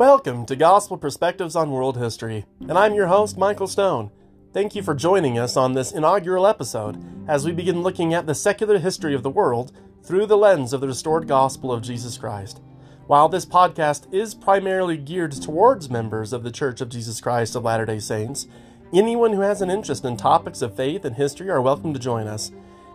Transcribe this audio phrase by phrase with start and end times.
[0.00, 4.10] Welcome to Gospel Perspectives on World History, and I'm your host, Michael Stone.
[4.54, 6.98] Thank you for joining us on this inaugural episode
[7.28, 10.80] as we begin looking at the secular history of the world through the lens of
[10.80, 12.62] the restored gospel of Jesus Christ.
[13.08, 17.64] While this podcast is primarily geared towards members of the Church of Jesus Christ of
[17.64, 18.46] Latter day Saints,
[18.94, 22.26] anyone who has an interest in topics of faith and history are welcome to join
[22.26, 22.52] us.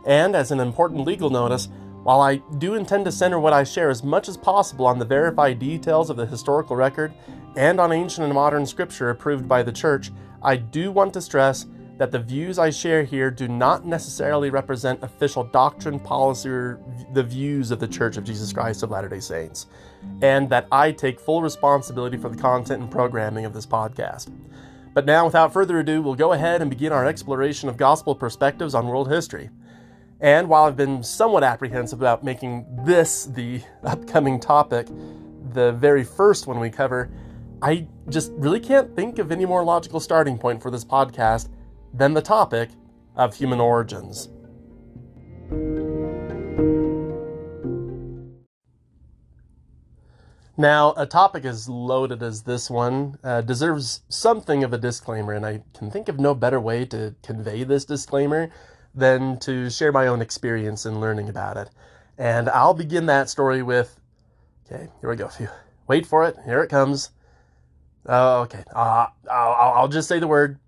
[0.07, 1.68] And as an important legal notice,
[2.05, 5.05] while I do intend to center what I share as much as possible on the
[5.05, 7.11] verified details of the historical record
[7.55, 10.11] and on ancient and modern scripture approved by the Church,
[10.43, 11.65] I do want to stress
[11.97, 16.79] that the views I share here do not necessarily represent official doctrine, policy, or
[17.13, 19.65] the views of the Church of Jesus Christ of Latter day Saints,
[20.21, 24.32] and that I take full responsibility for the content and programming of this podcast.
[24.93, 28.75] But now, without further ado, we'll go ahead and begin our exploration of gospel perspectives
[28.75, 29.49] on world history.
[30.21, 34.88] And while I've been somewhat apprehensive about making this the upcoming topic,
[35.52, 37.11] the very first one we cover,
[37.61, 41.49] I just really can't think of any more logical starting point for this podcast
[41.93, 42.69] than the topic
[43.16, 44.30] of human origins.
[50.58, 55.45] Now, a topic as loaded as this one uh, deserves something of a disclaimer, and
[55.45, 58.49] I can think of no better way to convey this disclaimer
[58.95, 61.69] than to share my own experience in learning about it.
[62.17, 63.99] And I'll begin that story with
[64.65, 65.29] okay, here we go.
[65.87, 66.35] Wait for it.
[66.45, 67.11] Here it comes.
[68.07, 68.63] Oh, okay.
[68.73, 70.59] Uh, I'll, I'll just say the word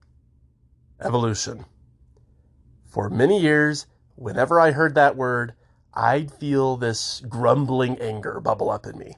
[1.02, 1.66] evolution.
[2.88, 5.54] For many years, whenever I heard that word,
[5.94, 9.16] I'd feel this grumbling anger bubble up in me.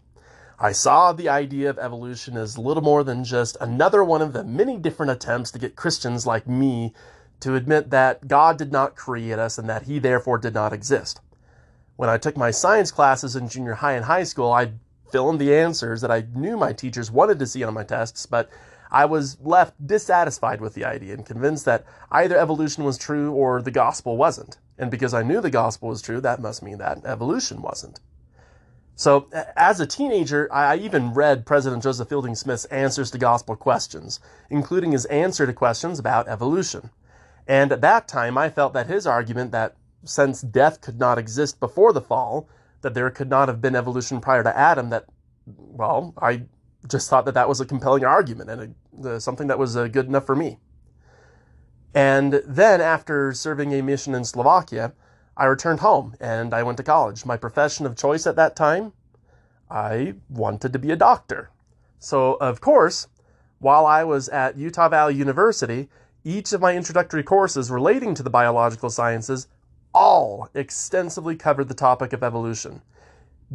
[0.59, 4.43] I saw the idea of evolution as little more than just another one of the
[4.43, 6.93] many different attempts to get Christians like me
[7.41, 11.21] to admit that God did not create us and that He therefore did not exist.
[11.95, 14.79] When I took my science classes in junior high and high school, I'd
[15.11, 18.25] fill in the answers that I knew my teachers wanted to see on my tests,
[18.25, 18.49] but
[18.91, 23.61] I was left dissatisfied with the idea and convinced that either evolution was true or
[23.61, 24.57] the gospel wasn't.
[24.77, 27.99] And because I knew the gospel was true, that must mean that evolution wasn't.
[28.95, 34.19] So, as a teenager, I even read President Joseph Fielding Smith's answers to gospel questions,
[34.49, 36.89] including his answer to questions about evolution.
[37.49, 41.59] And at that time, I felt that his argument that since death could not exist
[41.59, 42.47] before the fall,
[42.81, 45.05] that there could not have been evolution prior to Adam, that,
[45.47, 46.43] well, I
[46.87, 49.87] just thought that that was a compelling argument and a, uh, something that was uh,
[49.87, 50.59] good enough for me.
[51.95, 54.93] And then, after serving a mission in Slovakia,
[55.35, 57.25] I returned home and I went to college.
[57.25, 58.93] My profession of choice at that time,
[59.71, 61.49] I wanted to be a doctor.
[61.97, 63.07] So, of course,
[63.57, 65.89] while I was at Utah Valley University,
[66.23, 69.47] each of my introductory courses relating to the biological sciences
[69.93, 72.81] all extensively covered the topic of evolution.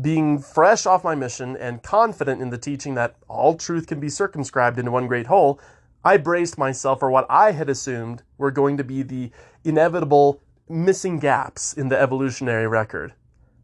[0.01, 4.09] Being fresh off my mission and confident in the teaching that all truth can be
[4.09, 5.61] circumscribed into one great whole,
[6.05, 9.31] I braced myself for what I had assumed were going to be the
[9.63, 13.15] inevitable missing gaps in the evolutionary record.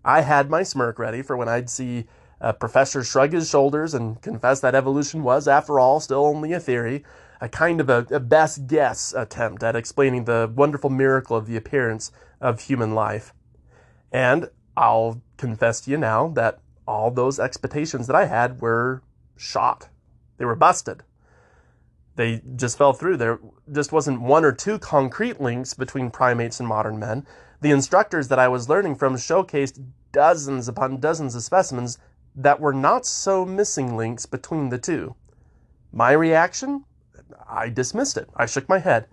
[0.05, 2.07] I had my smirk ready for when I'd see
[2.41, 6.61] a professor shrug his shoulders and confess that evolution was, after all, still only a
[6.61, 7.05] theory,
[7.41, 11.57] a kind of a, a best guess attempt at explaining the wonderful miracle of the
[11.57, 13.33] appearance of human life.
[14.13, 19.03] And I'll confess to you now that all those expectations that I had were
[19.37, 19.89] shot.
[20.37, 21.03] They were busted.
[22.17, 23.17] They just fell through.
[23.17, 23.39] There
[23.73, 27.27] just wasn't one or two concrete links between primates and modern men.
[27.61, 31.99] The instructors that I was learning from showcased dozens upon dozens of specimens
[32.35, 35.15] that were not so missing links between the two.
[35.93, 36.85] My reaction?
[37.49, 38.29] I dismissed it.
[38.37, 39.07] I shook my head.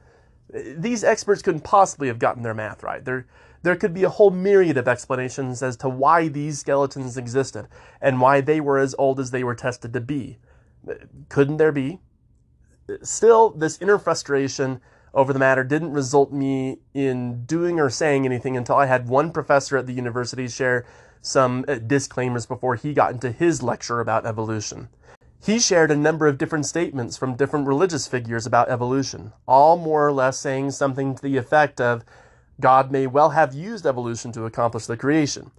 [0.54, 3.04] These experts couldn't possibly have gotten their math right.
[3.04, 3.28] There,
[3.64, 7.68] there could be a whole myriad of explanations as to why these skeletons existed
[8.02, 10.38] and why they were as old as they were tested to be.
[11.30, 12.00] Couldn't there be?
[13.02, 14.80] Still, this inner frustration
[15.14, 19.32] over the matter didn't result me in doing or saying anything until I had one
[19.32, 20.86] professor at the university share
[21.22, 24.90] some uh, disclaimers before he got into his lecture about evolution.
[25.44, 30.06] He shared a number of different statements from different religious figures about evolution, all more
[30.08, 32.04] or less saying something to the effect of
[32.60, 35.52] God may well have used evolution to accomplish the creation.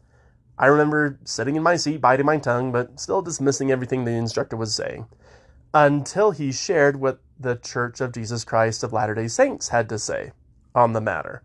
[0.59, 4.57] I remember sitting in my seat, biting my tongue, but still dismissing everything the instructor
[4.57, 5.07] was saying,
[5.73, 9.99] until he shared what the Church of Jesus Christ of Latter day Saints had to
[9.99, 10.33] say
[10.75, 11.43] on the matter.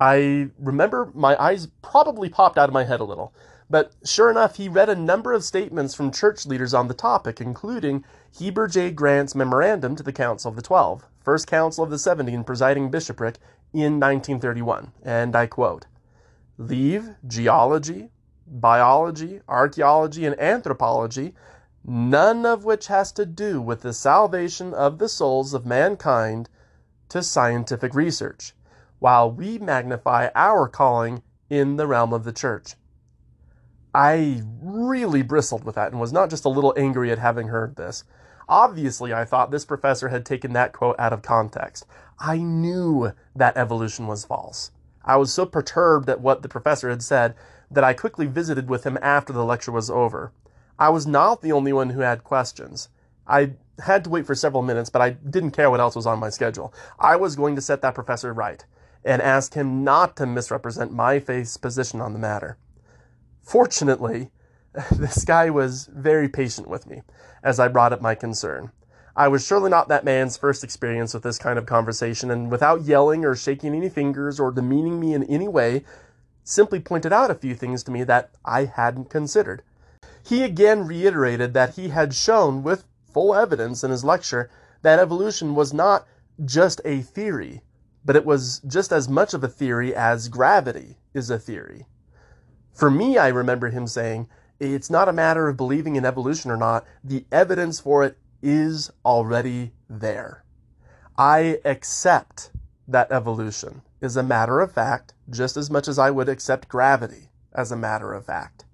[0.00, 3.32] I remember my eyes probably popped out of my head a little
[3.70, 7.40] but sure enough, he read a number of statements from church leaders on the topic,
[7.40, 8.04] including
[8.36, 8.90] Heber J.
[8.90, 12.90] Grant's memorandum to the Council of the Twelve, First Council of the Seventy and presiding
[12.90, 13.36] bishopric
[13.72, 14.92] in 1931.
[15.04, 15.86] And I quote
[16.58, 18.10] Leave geology,
[18.46, 21.34] biology, archaeology, and anthropology
[21.84, 26.48] none of which has to do with the salvation of the souls of mankind
[27.08, 28.52] to scientific research,
[28.98, 32.74] while we magnify our calling in the realm of the church.
[33.94, 37.76] I really bristled with that and was not just a little angry at having heard
[37.76, 38.04] this.
[38.48, 41.86] Obviously, I thought this professor had taken that quote out of context.
[42.18, 44.70] I knew that evolution was false.
[45.04, 47.34] I was so perturbed at what the professor had said
[47.70, 50.32] that I quickly visited with him after the lecture was over.
[50.78, 52.88] I was not the only one who had questions.
[53.26, 53.52] I
[53.84, 56.30] had to wait for several minutes, but I didn't care what else was on my
[56.30, 56.74] schedule.
[56.98, 58.64] I was going to set that professor right
[59.04, 62.56] and ask him not to misrepresent my faith's position on the matter.
[63.50, 64.30] Fortunately,
[64.92, 67.02] this guy was very patient with me
[67.42, 68.70] as I brought up my concern.
[69.16, 72.82] I was surely not that man's first experience with this kind of conversation, and without
[72.82, 75.84] yelling or shaking any fingers or demeaning me in any way,
[76.44, 79.64] simply pointed out a few things to me that I hadn't considered.
[80.24, 84.48] He again reiterated that he had shown with full evidence in his lecture
[84.82, 86.06] that evolution was not
[86.44, 87.62] just a theory,
[88.04, 91.88] but it was just as much of a theory as gravity is a theory.
[92.72, 94.28] For me, I remember him saying,
[94.58, 98.90] it's not a matter of believing in evolution or not, the evidence for it is
[99.04, 100.44] already there.
[101.16, 102.50] I accept
[102.86, 107.30] that evolution is a matter of fact just as much as I would accept gravity
[107.52, 108.64] as a matter of fact.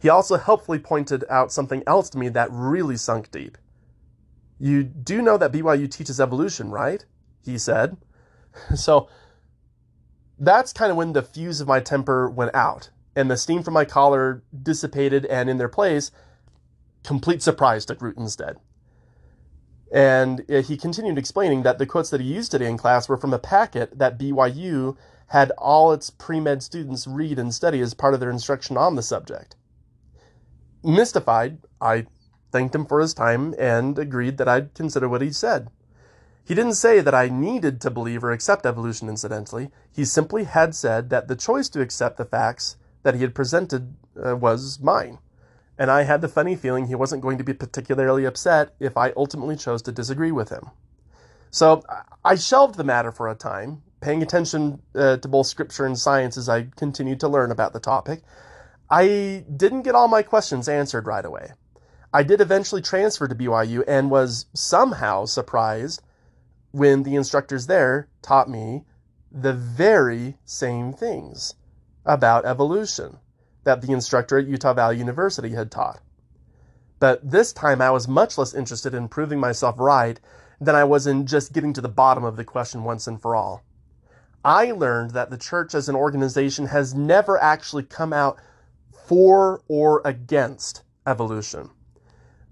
[0.00, 3.58] He also helpfully pointed out something else to me that really sunk deep.
[4.58, 7.04] You do know that BYU teaches evolution, right?
[7.44, 7.96] He said.
[8.74, 9.10] So
[10.38, 13.74] that's kind of when the fuse of my temper went out and the steam from
[13.74, 16.12] my collar dissipated, and in their place,
[17.02, 18.58] complete surprise took root instead.
[19.92, 23.16] And uh, he continued explaining that the quotes that he used today in class were
[23.16, 24.96] from a packet that BYU
[25.28, 28.94] had all its pre med students read and study as part of their instruction on
[28.94, 29.56] the subject.
[30.84, 32.06] Mystified, I
[32.52, 35.70] thanked him for his time and agreed that I'd consider what he said.
[36.44, 39.70] He didn't say that I needed to believe or accept evolution, incidentally.
[39.90, 43.94] He simply had said that the choice to accept the facts that he had presented
[44.20, 45.18] uh, was mine.
[45.78, 49.12] And I had the funny feeling he wasn't going to be particularly upset if I
[49.16, 50.72] ultimately chose to disagree with him.
[51.52, 51.84] So
[52.24, 56.36] I shelved the matter for a time, paying attention uh, to both scripture and science
[56.36, 58.24] as I continued to learn about the topic.
[58.90, 61.52] I didn't get all my questions answered right away.
[62.12, 66.02] I did eventually transfer to BYU and was somehow surprised
[66.72, 68.82] when the instructors there taught me
[69.30, 71.54] the very same things
[72.06, 73.18] about evolution
[73.64, 76.00] that the instructor at Utah Valley University had taught.
[76.98, 80.18] But this time I was much less interested in proving myself right
[80.60, 83.36] than I was in just getting to the bottom of the question once and for
[83.36, 83.62] all.
[84.44, 88.38] I learned that the church as an organization has never actually come out
[89.06, 91.70] for or against evolution.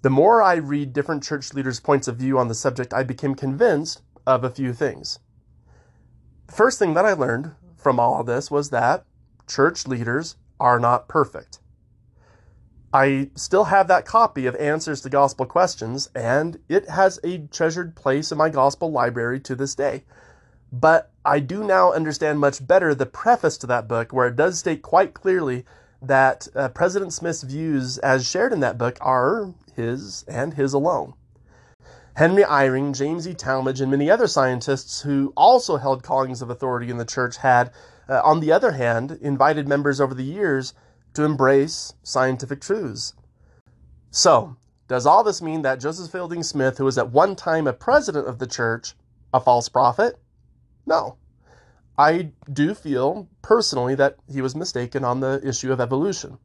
[0.02, 3.34] The more I read different church leaders' points of view on the subject, I became
[3.34, 5.20] convinced of a few things.
[6.48, 9.06] The first thing that I learned from all of this was that
[9.46, 11.58] church leaders are not perfect.
[12.92, 17.96] I still have that copy of Answers to Gospel Questions, and it has a treasured
[17.96, 20.04] place in my gospel library to this day.
[20.72, 24.60] But I do now understand much better the preface to that book, where it does
[24.60, 25.64] state quite clearly
[26.02, 31.14] that uh, President Smith's views, as shared in that book, are his and his alone.
[32.14, 33.34] Henry Eyring, James E.
[33.34, 37.72] Talmage, and many other scientists who also held callings of authority in the church had
[38.08, 40.74] uh, on the other hand, invited members over the years
[41.14, 43.14] to embrace scientific truths.
[44.10, 44.56] So,
[44.86, 48.28] does all this mean that Joseph Fielding Smith, who was at one time a president
[48.28, 48.94] of the church,
[49.32, 50.20] a false prophet?
[50.86, 51.16] No.
[51.96, 56.38] I do feel personally that he was mistaken on the issue of evolution.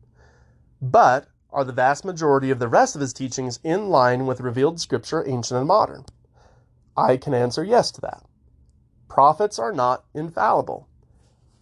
[0.82, 4.80] But are the vast majority of the rest of his teachings in line with revealed
[4.80, 6.06] scripture, ancient and modern?
[6.96, 8.24] I can answer yes to that.
[9.08, 10.89] Prophets are not infallible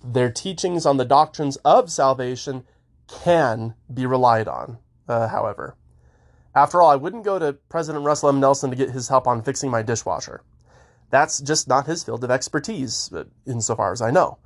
[0.03, 2.63] their teachings on the doctrines of salvation
[3.07, 4.77] can be relied on,
[5.07, 5.75] uh, however.
[6.53, 8.39] After all, I wouldn't go to President Russell M.
[8.39, 10.41] Nelson to get his help on fixing my dishwasher.
[11.09, 14.39] That's just not his field of expertise, uh, insofar as I know.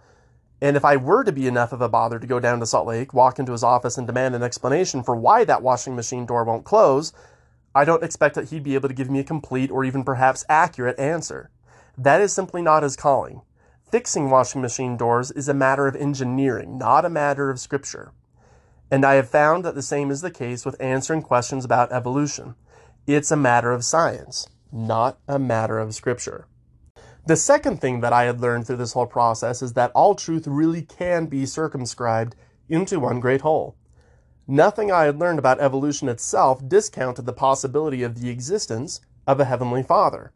[0.62, 2.86] And if I were to be enough of a bother to go down to Salt
[2.86, 6.44] Lake, walk into his office, and demand an explanation for why that washing machine door
[6.44, 7.14] won't close,
[7.74, 10.46] I don't expect that he'd be able to give me a complete or even perhaps
[10.48, 11.50] accurate answer.
[11.98, 13.42] That is simply not his calling.
[13.92, 18.14] Fixing washing machine doors is a matter of engineering, not a matter of scripture.
[18.90, 22.56] And I have found that the same is the case with answering questions about evolution.
[23.06, 26.48] It's a matter of science, not a matter of scripture.
[27.28, 30.48] The second thing that I had learned through this whole process is that all truth
[30.48, 32.36] really can be circumscribed
[32.70, 33.76] into one great whole.
[34.48, 39.46] Nothing I had learned about evolution itself discounted the possibility of the existence of a
[39.46, 40.32] Heavenly Father.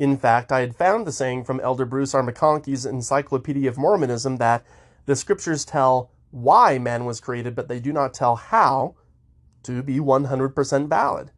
[0.00, 2.26] In fact, I had found the saying from Elder Bruce R.
[2.26, 4.64] Encyclopedia of Mormonism that
[5.04, 8.94] the scriptures tell why man was created, but they do not tell how
[9.64, 11.32] to be 100% valid.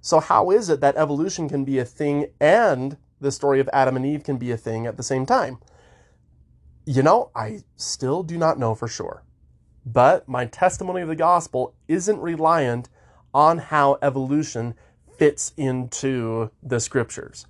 [0.00, 3.96] So, how is it that evolution can be a thing and the story of Adam
[3.96, 5.58] and Eve can be a thing at the same time?
[6.84, 9.24] You know, I still do not know for sure.
[9.84, 12.88] But my testimony of the gospel isn't reliant
[13.34, 14.76] on how evolution
[15.18, 17.46] fits into the scriptures.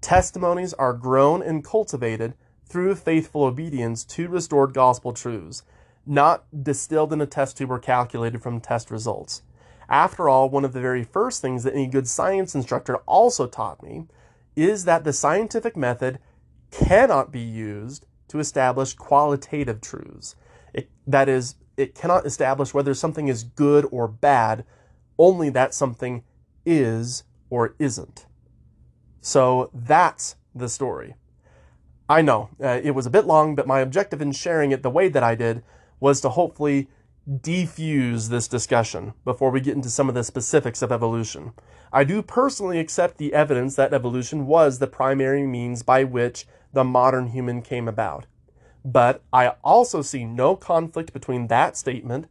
[0.00, 5.62] Testimonies are grown and cultivated through faithful obedience to restored gospel truths,
[6.06, 9.42] not distilled in a test tube or calculated from test results.
[9.88, 13.82] After all, one of the very first things that any good science instructor also taught
[13.82, 14.06] me
[14.56, 16.18] is that the scientific method
[16.70, 20.36] cannot be used to establish qualitative truths.
[20.72, 24.64] It, that is, it cannot establish whether something is good or bad,
[25.18, 26.22] only that something
[26.64, 28.26] is or isn't.
[29.20, 31.14] So that's the story.
[32.08, 34.90] I know uh, it was a bit long, but my objective in sharing it the
[34.90, 35.62] way that I did
[36.00, 36.88] was to hopefully
[37.28, 41.52] defuse this discussion before we get into some of the specifics of evolution.
[41.92, 46.84] I do personally accept the evidence that evolution was the primary means by which the
[46.84, 48.26] modern human came about.
[48.84, 52.26] But I also see no conflict between that statement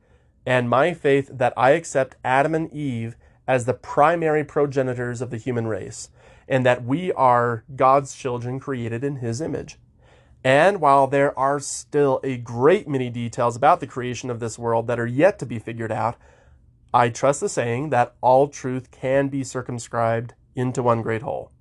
[0.46, 3.16] and my faith that I accept Adam and Eve
[3.48, 6.10] as the primary progenitors of the human race,
[6.50, 9.78] and that we are God's children created in His image.
[10.44, 14.88] And while there are still a great many details about the creation of this world
[14.88, 16.18] that are yet to be figured out,
[16.94, 21.52] I trust the saying that all truth can be circumscribed into one great whole.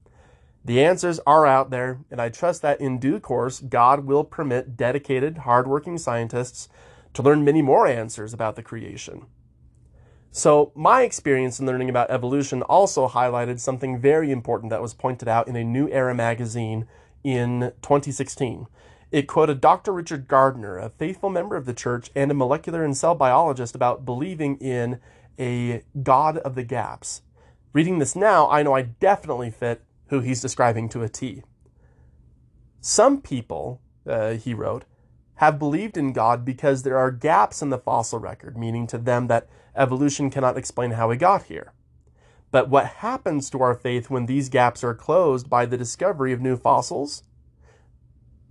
[0.64, 4.76] The answers are out there, and I trust that in due course, God will permit
[4.76, 6.68] dedicated, hardworking scientists
[7.14, 9.26] to learn many more answers about the creation.
[10.30, 15.26] So, my experience in learning about evolution also highlighted something very important that was pointed
[15.26, 16.86] out in a New Era magazine
[17.24, 18.66] in 2016.
[19.10, 19.92] It quoted Dr.
[19.92, 24.04] Richard Gardner, a faithful member of the church and a molecular and cell biologist, about
[24.04, 25.00] believing in
[25.38, 27.22] a God of the gaps.
[27.72, 31.42] Reading this now, I know I definitely fit who he's describing to a T.
[32.80, 34.84] Some people, uh, he wrote,
[35.38, 39.28] have believed in God because there are gaps in the fossil record, meaning to them
[39.28, 41.72] that evolution cannot explain how we got here.
[42.50, 46.40] But what happens to our faith when these gaps are closed by the discovery of
[46.40, 47.22] new fossils?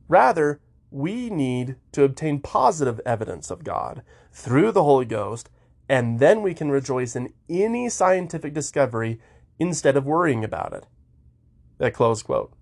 [0.07, 4.01] Rather, we need to obtain positive evidence of God
[4.31, 5.49] through the Holy Ghost,
[5.89, 9.19] and then we can rejoice in any scientific discovery
[9.59, 10.85] instead of worrying about it.
[11.79, 12.53] That close quote.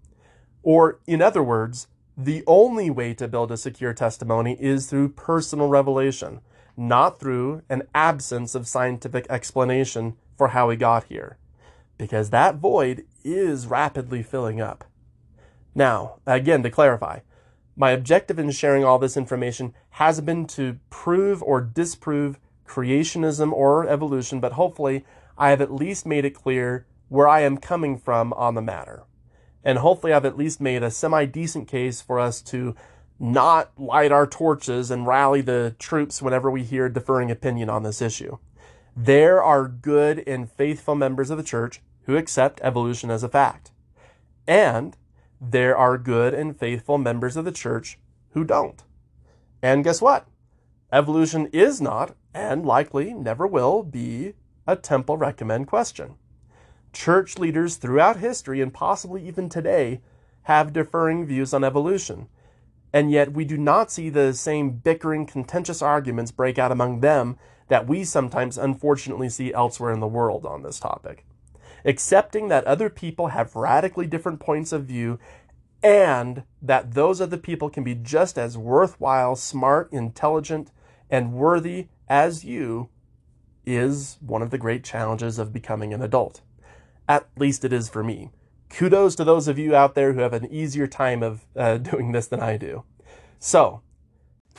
[0.64, 5.68] Or, in other words, the only way to build a secure testimony is through personal
[5.68, 6.40] revelation,
[6.78, 11.38] not through an absence of scientific explanation for how we got here,
[11.98, 14.86] because that void is rapidly filling up.
[15.74, 17.20] Now, again, to clarify,
[17.76, 23.88] my objective in sharing all this information has been to prove or disprove creationism or
[23.88, 25.06] evolution, but hopefully
[25.38, 29.04] I have at least made it clear where I am coming from on the matter.
[29.66, 32.76] And hopefully I've at least made a semi decent case for us to
[33.20, 38.02] not light our torches and rally the troops whenever we hear differing opinion on this
[38.02, 38.38] issue.
[38.96, 43.72] There are good and faithful members of the church who accept evolution as a fact.
[44.48, 44.96] And
[45.42, 47.98] there are good and faithful members of the church
[48.32, 48.84] who don't.
[49.62, 50.28] And guess what?
[50.92, 54.34] Evolution is not, and likely never will be,
[54.68, 56.16] a temple recommend question.
[56.96, 60.00] Church leaders throughout history, and possibly even today,
[60.44, 62.30] have differing views on evolution.
[62.94, 67.38] And yet we do not see the same bickering, contentious arguments break out among them
[67.68, 71.26] that we sometimes unfortunately see elsewhere in the world on this topic.
[71.84, 75.20] Accepting that other people have radically different points of view
[75.84, 80.72] and that those other people can be just as worthwhile, smart, intelligent,
[81.10, 82.88] and worthy as you
[83.66, 86.42] is one of the great challenges of becoming an adult.
[87.08, 88.32] At least it is for me.
[88.70, 92.12] Kudos to those of you out there who have an easier time of uh, doing
[92.12, 92.84] this than I do.
[93.40, 93.82] So,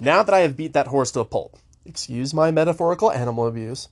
[0.01, 3.91] now that I have beat that horse to a pulp, Excuse my metaphorical animal abuse.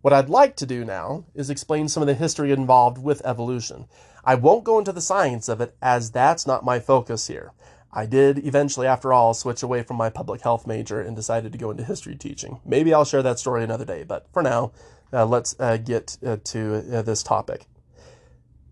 [0.00, 3.86] What I'd like to do now is explain some of the history involved with evolution.
[4.24, 7.52] I won't go into the science of it, as that's not my focus here.
[7.92, 11.58] I did eventually, after all, switch away from my public health major and decided to
[11.58, 12.60] go into history teaching.
[12.64, 14.72] Maybe I'll share that story another day, but for now,
[15.12, 17.66] uh, let's uh, get uh, to uh, this topic.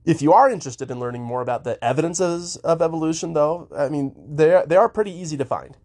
[0.05, 4.15] If you are interested in learning more about the evidences of evolution, though, I mean,
[4.17, 5.77] they they are pretty easy to find.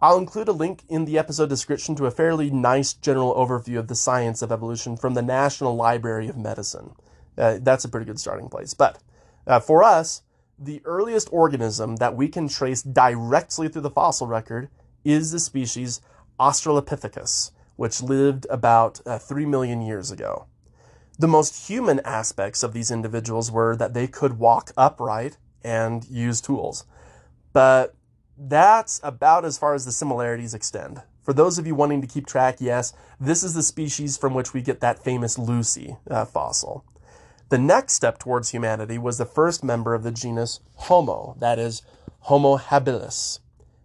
[0.00, 3.88] I'll include a link in the episode description to a fairly nice general overview of
[3.88, 6.92] the science of evolution from the National Library of Medicine.
[7.36, 8.74] Uh, that's a pretty good starting place.
[8.74, 8.98] But
[9.46, 10.22] uh, for us,
[10.58, 14.68] the earliest organism that we can trace directly through the fossil record
[15.04, 16.00] is the species
[16.40, 20.46] Australopithecus, which lived about uh, 3 million years ago.
[21.18, 26.40] The most human aspects of these individuals were that they could walk upright and use
[26.40, 26.84] tools.
[27.52, 27.94] But
[28.36, 31.02] that's about as far as the similarities extend.
[31.22, 34.52] For those of you wanting to keep track, yes, this is the species from which
[34.52, 36.84] we get that famous Lucy uh, fossil.
[37.48, 41.82] The next step towards humanity was the first member of the genus Homo, that is,
[42.20, 43.38] Homo habilis.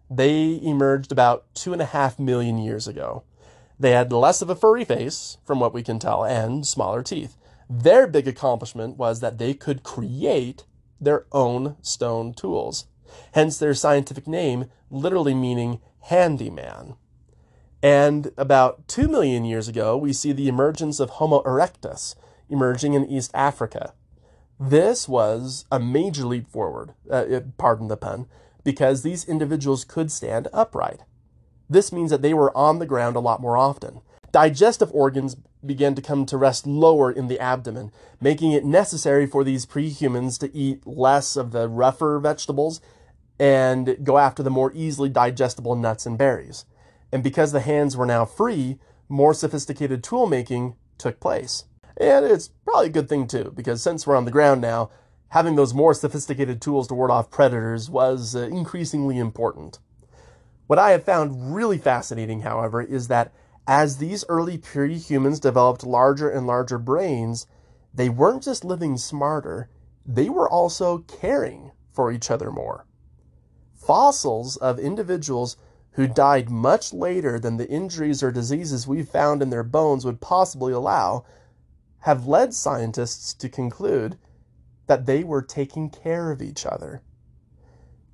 [0.09, 3.23] They emerged about two and a half million years ago.
[3.79, 7.37] They had less of a furry face, from what we can tell, and smaller teeth.
[7.69, 10.65] Their big accomplishment was that they could create
[10.99, 12.85] their own stone tools,
[13.33, 16.95] hence their scientific name literally meaning handyman.
[17.81, 22.15] And about 2 million years ago, we see the emergence of Homo erectus
[22.49, 23.93] emerging in East Africa.
[24.59, 28.25] This was a major leap forward, uh, pardon the pun,
[28.65, 31.01] because these individuals could stand upright.
[31.69, 34.01] This means that they were on the ground a lot more often.
[34.31, 35.35] Digestive organs
[35.65, 40.39] began to come to rest lower in the abdomen, making it necessary for these prehumans
[40.39, 42.79] to eat less of the rougher vegetables
[43.39, 46.65] and go after the more easily digestible nuts and berries.
[47.11, 51.65] And because the hands were now free, more sophisticated tool making took place.
[51.97, 54.89] And it's probably a good thing too, because since we're on the ground now,
[55.29, 59.79] having those more sophisticated tools to ward off predators was uh, increasingly important.
[60.69, 63.33] What I have found really fascinating, however, is that
[63.65, 67.47] as these early pre-humans developed larger and larger brains,
[67.91, 69.71] they weren't just living smarter,
[70.05, 72.85] they were also caring for each other more.
[73.73, 75.57] Fossils of individuals
[75.93, 80.21] who died much later than the injuries or diseases we found in their bones would
[80.21, 81.25] possibly allow
[82.01, 84.19] have led scientists to conclude
[84.85, 87.01] that they were taking care of each other.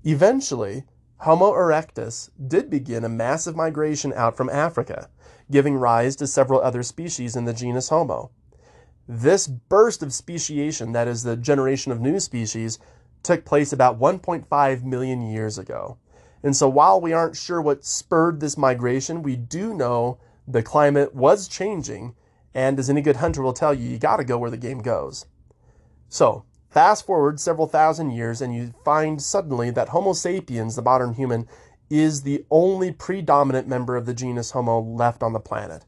[0.05, 0.85] Eventually,
[1.19, 5.09] Homo erectus did begin a massive migration out from Africa,
[5.49, 8.31] giving rise to several other species in the genus Homo.
[9.07, 12.79] This burst of speciation, that is, the generation of new species,
[13.23, 15.97] took place about 1.5 million years ago.
[16.43, 21.15] And so while we aren't sure what spurred this migration, we do know the climate
[21.15, 22.15] was changing
[22.55, 24.79] and as any good hunter will tell you, you got to go where the game
[24.79, 25.25] goes.
[26.07, 31.13] So, fast forward several thousand years, and you find suddenly that Homo sapiens, the modern
[31.13, 31.47] human,
[31.89, 35.85] is the only predominant member of the genus Homo left on the planet.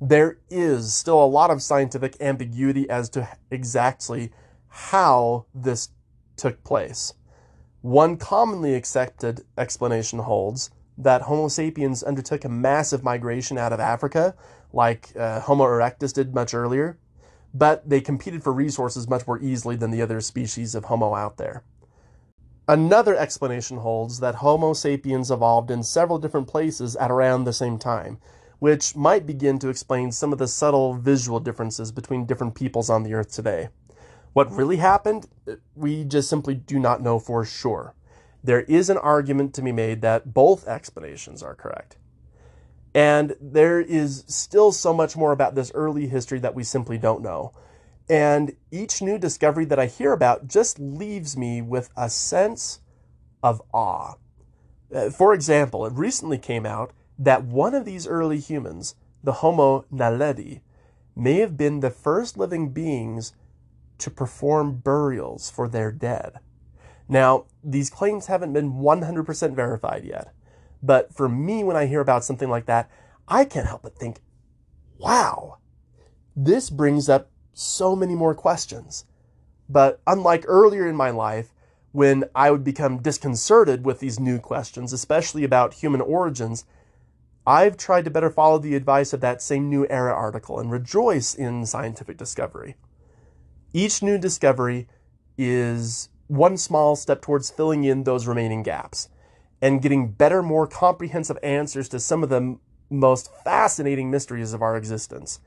[0.00, 4.32] There is still a lot of scientific ambiguity as to exactly
[4.68, 5.90] how this
[6.36, 7.12] took place.
[7.82, 14.34] One commonly accepted explanation holds that Homo sapiens undertook a massive migration out of Africa
[14.72, 16.98] like uh, Homo erectus did much earlier,
[17.52, 21.36] but they competed for resources much more easily than the other species of Homo out
[21.36, 21.64] there.
[22.68, 27.78] Another explanation holds that Homo sapiens evolved in several different places at around the same
[27.78, 28.18] time,
[28.60, 33.02] which might begin to explain some of the subtle visual differences between different peoples on
[33.02, 33.70] the earth today.
[34.32, 37.94] What really happened, uh, we just simply do not know for sure.
[38.44, 41.96] There is an argument to be made that both explanations are correct.
[42.94, 47.22] And there is still so much more about this early history that we simply don't
[47.22, 47.52] know.
[48.08, 52.80] And each new discovery that I hear about just leaves me with a sense
[53.42, 54.14] of awe.
[54.92, 59.84] Uh, for example, it recently came out that one of these early humans, the Homo
[59.92, 60.62] naledi,
[61.14, 63.34] may have been the first living beings
[63.98, 66.40] to perform burials for their dead.
[67.08, 70.32] Now, these claims haven't been 100% verified yet,
[70.82, 72.90] but for me, when I hear about something like that,
[73.28, 74.20] I can't help but think,
[74.98, 75.58] wow,
[76.34, 79.04] this brings up so many more questions.
[79.68, 81.52] But unlike earlier in my life,
[81.92, 86.64] when I would become disconcerted with these new questions, especially about human origins,
[87.46, 91.34] I've tried to better follow the advice of that same New Era article and rejoice
[91.34, 92.76] in scientific discovery.
[93.72, 94.88] Each new discovery
[95.36, 99.08] is one small step towards filling in those remaining gaps
[99.62, 104.76] and getting better, more comprehensive answers to some of the most fascinating mysteries of our
[104.76, 105.40] existence.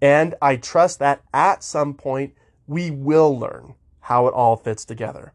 [0.00, 2.34] And I trust that at some point
[2.66, 5.32] we will learn how it all fits together.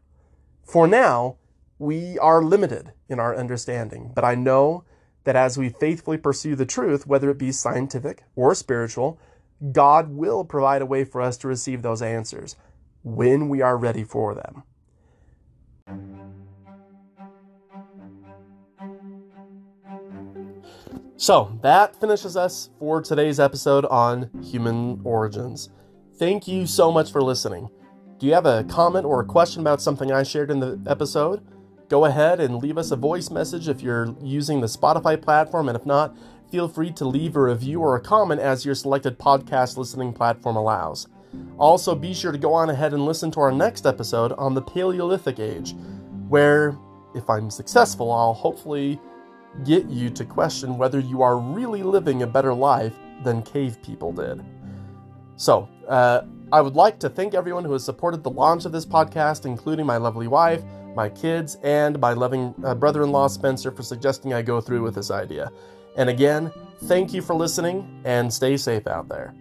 [0.62, 1.36] For now,
[1.78, 4.84] we are limited in our understanding, but I know
[5.24, 9.18] that as we faithfully pursue the truth, whether it be scientific or spiritual,
[9.72, 12.56] God will provide a way for us to receive those answers
[13.02, 14.64] when we are ready for them.
[21.20, 25.68] So, that finishes us for today's episode on human origins.
[26.14, 27.68] Thank you so much for listening.
[28.18, 31.44] Do you have a comment or a question about something I shared in the episode?
[31.88, 35.76] Go ahead and leave us a voice message if you're using the Spotify platform, and
[35.76, 36.16] if not,
[36.52, 40.54] feel free to leave a review or a comment as your selected podcast listening platform
[40.54, 41.08] allows.
[41.58, 44.62] Also, be sure to go on ahead and listen to our next episode on the
[44.62, 45.74] Paleolithic Age,
[46.28, 46.78] where,
[47.16, 49.00] if I'm successful, I'll hopefully
[49.64, 54.12] get you to question whether you are really living a better life than cave people
[54.12, 54.44] did.
[55.36, 58.86] So, uh, I would like to thank everyone who has supported the launch of this
[58.86, 60.62] podcast, including my lovely wife,
[60.94, 64.82] my kids, and my loving uh, brother in law, Spencer, for suggesting I go through
[64.82, 65.50] with this idea.
[65.96, 66.50] And again,
[66.84, 69.34] thank you for listening and stay safe out there.